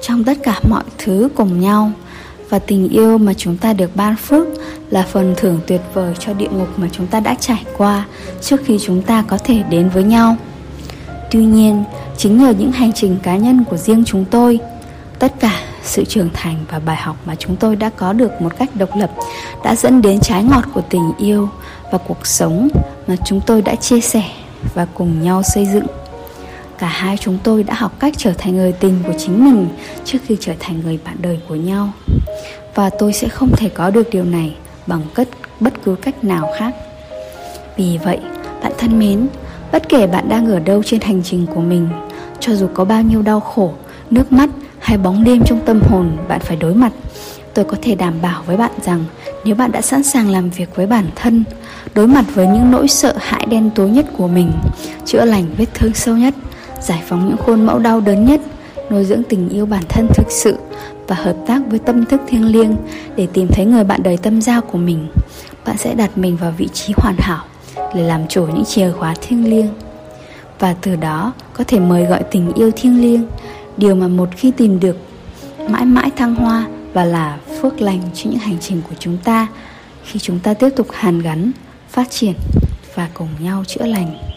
trong 0.00 0.24
tất 0.24 0.38
cả 0.42 0.60
mọi 0.68 0.84
thứ 0.98 1.28
cùng 1.34 1.60
nhau. 1.60 1.92
Và 2.48 2.58
tình 2.58 2.88
yêu 2.88 3.18
mà 3.18 3.34
chúng 3.34 3.56
ta 3.56 3.72
được 3.72 3.96
ban 3.96 4.16
phước 4.16 4.46
là 4.90 5.02
phần 5.02 5.34
thưởng 5.36 5.60
tuyệt 5.66 5.80
vời 5.94 6.14
cho 6.18 6.32
địa 6.32 6.48
ngục 6.48 6.68
mà 6.76 6.88
chúng 6.92 7.06
ta 7.06 7.20
đã 7.20 7.34
trải 7.40 7.64
qua 7.76 8.06
trước 8.40 8.60
khi 8.64 8.78
chúng 8.82 9.02
ta 9.02 9.24
có 9.28 9.38
thể 9.38 9.62
đến 9.70 9.88
với 9.88 10.02
nhau. 10.02 10.36
Tuy 11.30 11.44
nhiên, 11.44 11.84
chính 12.16 12.38
nhờ 12.38 12.54
những 12.58 12.72
hành 12.72 12.92
trình 12.92 13.16
cá 13.22 13.36
nhân 13.36 13.64
của 13.64 13.76
riêng 13.76 14.04
chúng 14.06 14.24
tôi, 14.24 14.58
tất 15.18 15.32
cả 15.40 15.60
sự 15.82 16.04
trưởng 16.04 16.28
thành 16.32 16.56
và 16.70 16.78
bài 16.78 16.96
học 16.96 17.16
mà 17.24 17.34
chúng 17.34 17.56
tôi 17.56 17.76
đã 17.76 17.90
có 17.96 18.12
được 18.12 18.42
một 18.42 18.52
cách 18.58 18.70
độc 18.74 18.96
lập 18.96 19.10
đã 19.64 19.74
dẫn 19.74 20.02
đến 20.02 20.20
trái 20.20 20.44
ngọt 20.44 20.64
của 20.74 20.82
tình 20.90 21.12
yêu 21.18 21.48
và 21.92 21.98
cuộc 21.98 22.26
sống 22.26 22.68
mà 23.06 23.16
chúng 23.24 23.40
tôi 23.40 23.62
đã 23.62 23.74
chia 23.74 24.00
sẻ 24.00 24.22
và 24.74 24.86
cùng 24.94 25.22
nhau 25.22 25.42
xây 25.42 25.66
dựng 25.66 25.86
cả 26.80 26.86
hai 26.86 27.16
chúng 27.16 27.38
tôi 27.42 27.62
đã 27.62 27.74
học 27.74 27.92
cách 27.98 28.14
trở 28.16 28.32
thành 28.38 28.56
người 28.56 28.72
tình 28.72 28.98
của 29.06 29.12
chính 29.18 29.44
mình 29.44 29.68
trước 30.04 30.18
khi 30.26 30.36
trở 30.40 30.52
thành 30.60 30.80
người 30.84 30.98
bạn 31.04 31.16
đời 31.20 31.38
của 31.48 31.54
nhau. 31.54 31.92
Và 32.74 32.90
tôi 32.90 33.12
sẽ 33.12 33.28
không 33.28 33.56
thể 33.56 33.68
có 33.68 33.90
được 33.90 34.10
điều 34.10 34.24
này 34.24 34.54
bằng 34.86 35.02
cất, 35.14 35.28
bất 35.60 35.72
cứ 35.84 35.94
cách 35.94 36.24
nào 36.24 36.52
khác. 36.58 36.74
Vì 37.76 37.98
vậy, 38.04 38.18
bạn 38.62 38.72
thân 38.78 38.98
mến, 38.98 39.26
bất 39.72 39.88
kể 39.88 40.06
bạn 40.06 40.28
đang 40.28 40.46
ở 40.46 40.58
đâu 40.58 40.82
trên 40.82 41.00
hành 41.00 41.22
trình 41.22 41.46
của 41.54 41.60
mình, 41.60 41.88
cho 42.40 42.54
dù 42.54 42.68
có 42.74 42.84
bao 42.84 43.02
nhiêu 43.02 43.22
đau 43.22 43.40
khổ, 43.40 43.72
nước 44.10 44.32
mắt 44.32 44.50
hay 44.78 44.98
bóng 44.98 45.24
đêm 45.24 45.42
trong 45.46 45.60
tâm 45.66 45.80
hồn 45.90 46.16
bạn 46.28 46.40
phải 46.40 46.56
đối 46.56 46.74
mặt, 46.74 46.92
tôi 47.54 47.64
có 47.64 47.76
thể 47.82 47.94
đảm 47.94 48.14
bảo 48.22 48.42
với 48.46 48.56
bạn 48.56 48.72
rằng 48.82 49.04
nếu 49.44 49.54
bạn 49.54 49.72
đã 49.72 49.82
sẵn 49.82 50.02
sàng 50.02 50.30
làm 50.30 50.50
việc 50.50 50.76
với 50.76 50.86
bản 50.86 51.06
thân, 51.16 51.44
đối 51.94 52.06
mặt 52.06 52.24
với 52.34 52.46
những 52.46 52.70
nỗi 52.70 52.88
sợ 52.88 53.14
hãi 53.18 53.46
đen 53.46 53.70
tối 53.74 53.90
nhất 53.90 54.06
của 54.16 54.28
mình, 54.28 54.52
chữa 55.04 55.24
lành 55.24 55.46
vết 55.58 55.66
thương 55.74 55.94
sâu 55.94 56.16
nhất 56.16 56.34
giải 56.80 57.02
phóng 57.06 57.28
những 57.28 57.36
khuôn 57.36 57.66
mẫu 57.66 57.78
đau 57.78 58.00
đớn 58.00 58.24
nhất, 58.24 58.40
nuôi 58.90 59.04
dưỡng 59.04 59.22
tình 59.28 59.48
yêu 59.48 59.66
bản 59.66 59.82
thân 59.88 60.06
thực 60.14 60.26
sự 60.30 60.56
và 61.06 61.16
hợp 61.16 61.36
tác 61.46 61.62
với 61.66 61.78
tâm 61.78 62.06
thức 62.06 62.20
thiêng 62.28 62.52
liêng 62.52 62.76
để 63.16 63.26
tìm 63.32 63.48
thấy 63.48 63.64
người 63.64 63.84
bạn 63.84 64.02
đời 64.02 64.16
tâm 64.16 64.42
giao 64.42 64.60
của 64.60 64.78
mình. 64.78 65.08
Bạn 65.66 65.76
sẽ 65.78 65.94
đặt 65.94 66.18
mình 66.18 66.36
vào 66.36 66.52
vị 66.56 66.68
trí 66.72 66.94
hoàn 66.96 67.16
hảo 67.18 67.44
để 67.94 68.02
làm 68.02 68.28
chủ 68.28 68.46
những 68.46 68.64
chìa 68.64 68.90
khóa 68.90 69.14
thiêng 69.20 69.50
liêng. 69.50 69.68
Và 70.58 70.74
từ 70.80 70.96
đó 70.96 71.32
có 71.52 71.64
thể 71.64 71.78
mời 71.78 72.04
gọi 72.04 72.22
tình 72.30 72.52
yêu 72.52 72.70
thiêng 72.76 73.00
liêng, 73.00 73.26
điều 73.76 73.94
mà 73.94 74.08
một 74.08 74.28
khi 74.36 74.50
tìm 74.50 74.80
được, 74.80 74.96
mãi 75.68 75.84
mãi 75.84 76.10
thăng 76.16 76.34
hoa 76.34 76.66
và 76.92 77.04
là 77.04 77.38
phước 77.60 77.80
lành 77.80 78.00
cho 78.14 78.30
những 78.30 78.38
hành 78.38 78.56
trình 78.60 78.82
của 78.88 78.94
chúng 78.98 79.16
ta 79.24 79.46
khi 80.04 80.18
chúng 80.18 80.38
ta 80.38 80.54
tiếp 80.54 80.68
tục 80.76 80.86
hàn 80.92 81.18
gắn, 81.22 81.52
phát 81.88 82.10
triển 82.10 82.34
và 82.94 83.08
cùng 83.14 83.28
nhau 83.40 83.64
chữa 83.66 83.86
lành. 83.86 84.29